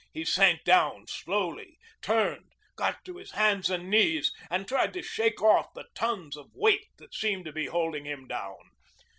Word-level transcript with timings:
He 0.11 0.25
sank 0.25 0.63
down 0.63 1.05
slowly, 1.05 1.77
turned, 2.01 2.53
got 2.75 3.05
to 3.05 3.17
his 3.17 3.33
hands 3.33 3.69
and 3.69 3.87
knees, 3.87 4.33
and 4.49 4.67
tried 4.67 4.93
to 4.93 5.03
shake 5.03 5.43
off 5.43 5.75
the 5.75 5.85
tons 5.93 6.35
of 6.35 6.49
weight 6.55 6.87
that 6.97 7.13
seemed 7.13 7.45
to 7.45 7.53
be 7.53 7.67
holding 7.67 8.05
him 8.05 8.25
down. 8.27 8.57